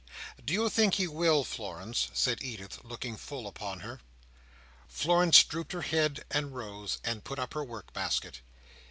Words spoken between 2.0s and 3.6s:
said Edith, looking full